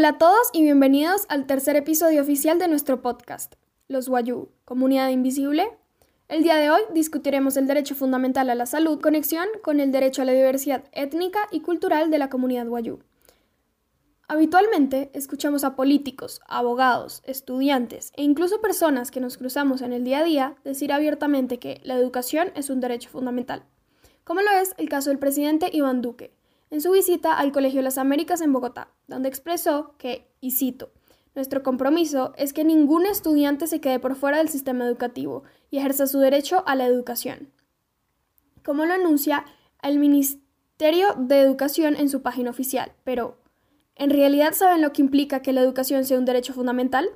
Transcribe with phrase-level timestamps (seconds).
[0.00, 5.10] Hola a todos y bienvenidos al tercer episodio oficial de nuestro podcast, Los Wayuu, Comunidad
[5.10, 5.76] Invisible.
[6.26, 10.22] El día de hoy discutiremos el derecho fundamental a la salud, conexión con el derecho
[10.22, 13.00] a la diversidad étnica y cultural de la comunidad Wayuu.
[14.26, 20.20] Habitualmente escuchamos a políticos, abogados, estudiantes e incluso personas que nos cruzamos en el día
[20.20, 23.64] a día decir abiertamente que la educación es un derecho fundamental,
[24.24, 26.32] como lo es el caso del presidente Iván Duque,
[26.70, 30.90] en su visita al Colegio las Américas en Bogotá, donde expresó que, y cito,
[31.34, 36.06] nuestro compromiso es que ningún estudiante se quede por fuera del sistema educativo y ejerza
[36.06, 37.50] su derecho a la educación,
[38.64, 39.44] como lo anuncia
[39.82, 43.40] el Ministerio de Educación en su página oficial, pero
[44.00, 47.06] ¿En realidad saben lo que implica que la educación sea un derecho fundamental?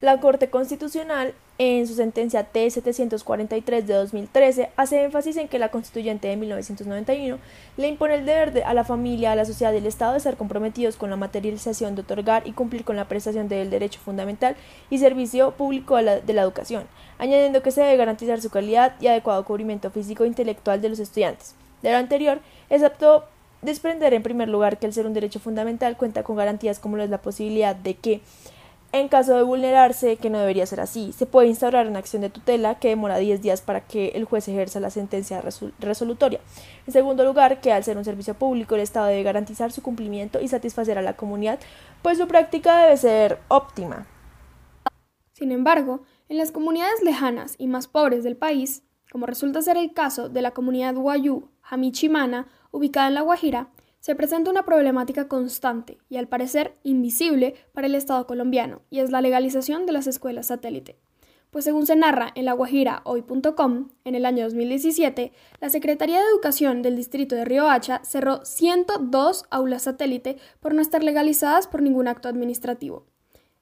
[0.00, 6.28] La Corte Constitucional, en su sentencia T-743 de 2013, hace énfasis en que la constituyente
[6.28, 7.38] de 1991
[7.76, 10.36] le impone el deber a la familia, a la sociedad y al Estado de ser
[10.36, 14.54] comprometidos con la materialización de otorgar y cumplir con la prestación del derecho fundamental
[14.90, 16.84] y servicio público de la, educación,
[17.18, 20.98] añadiendo que se debe garantizar su calidad y adecuado cubrimiento físico e intelectual de los
[20.98, 21.54] estudiantes.
[21.82, 23.24] De lo anterior, es apto
[23.62, 27.22] desprender en primer lugar que el ser un derecho fundamental cuenta con garantías como la
[27.22, 28.20] posibilidad de que
[29.00, 32.30] en caso de vulnerarse, que no debería ser así, se puede instaurar una acción de
[32.30, 35.42] tutela que demora 10 días para que el juez ejerza la sentencia
[35.78, 36.40] resolutoria.
[36.86, 40.40] En segundo lugar, que al ser un servicio público, el Estado debe garantizar su cumplimiento
[40.40, 41.58] y satisfacer a la comunidad,
[42.02, 44.06] pues su práctica debe ser óptima.
[45.32, 49.92] Sin embargo, en las comunidades lejanas y más pobres del país, como resulta ser el
[49.92, 53.68] caso de la comunidad Wayuu Hamichimana ubicada en La Guajira,
[54.06, 59.10] se presenta una problemática constante y al parecer invisible para el Estado colombiano, y es
[59.10, 60.96] la legalización de las escuelas satélite.
[61.50, 66.94] Pues según se narra en laguajirahoy.com, en el año 2017, la Secretaría de Educación del
[66.94, 72.28] Distrito de Río Hacha cerró 102 aulas satélite por no estar legalizadas por ningún acto
[72.28, 73.06] administrativo.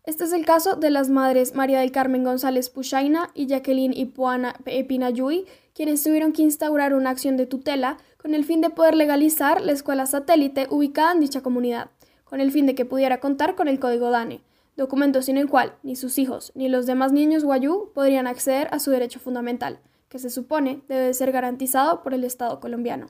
[0.05, 4.55] Este es el caso de las madres María del Carmen González Puchaina y Jacqueline Ipuana
[4.67, 9.63] Epinayui, quienes tuvieron que instaurar una acción de tutela con el fin de poder legalizar
[9.63, 11.89] la escuela satélite ubicada en dicha comunidad,
[12.25, 14.43] con el fin de que pudiera contar con el código DANE,
[14.77, 18.81] documento sin el cual ni sus hijos ni los demás niños guayú podrían acceder a
[18.81, 19.79] su derecho fundamental,
[20.11, 23.07] que se supone debe ser garantizado por el Estado colombiano.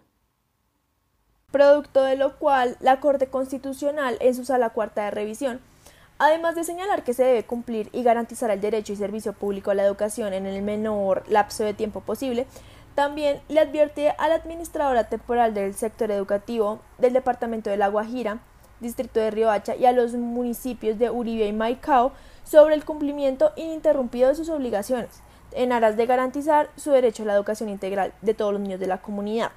[1.51, 5.61] Producto de lo cual la Corte Constitucional en su sala cuarta de revisión
[6.19, 9.75] Además de señalar que se debe cumplir y garantizar el derecho y servicio público a
[9.75, 12.47] la educación en el menor lapso de tiempo posible,
[12.95, 18.39] también le advierte a la administradora temporal del sector educativo del departamento de La Guajira,
[18.79, 22.13] distrito de Riohacha, y a los municipios de Uribe y Maicao
[22.45, 25.21] sobre el cumplimiento ininterrumpido de sus obligaciones,
[25.51, 28.87] en aras de garantizar su derecho a la educación integral de todos los niños de
[28.87, 29.51] la comunidad.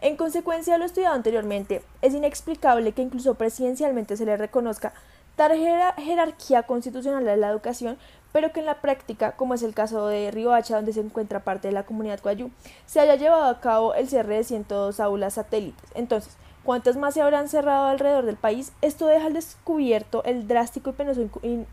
[0.00, 4.92] En consecuencia de lo estudiado anteriormente, es inexplicable que incluso presidencialmente se le reconozca
[5.36, 5.52] tal
[5.96, 7.98] jerarquía constitucional de la educación,
[8.32, 11.68] pero que en la práctica, como es el caso de Hacha, donde se encuentra parte
[11.68, 12.50] de la comunidad Guayú,
[12.84, 15.90] se haya llevado a cabo el cierre de 102 aulas satélites.
[15.94, 18.72] Entonces, ¿cuántas más se habrán cerrado alrededor del país?
[18.82, 21.20] Esto deja al descubierto el drástico y penoso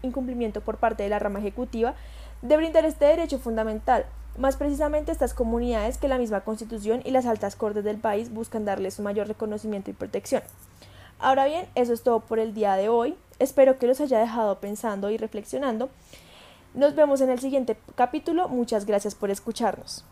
[0.04, 1.96] incumplimiento por parte de la rama ejecutiva
[2.44, 4.06] de brindar este derecho fundamental,
[4.38, 8.66] más precisamente estas comunidades que la misma Constitución y las altas cortes del país buscan
[8.66, 10.44] darles su mayor reconocimiento y protección.
[11.20, 13.16] Ahora bien, eso es todo por el día de hoy.
[13.42, 15.90] Espero que los haya dejado pensando y reflexionando.
[16.76, 18.48] Nos vemos en el siguiente capítulo.
[18.48, 20.06] Muchas gracias por escucharnos.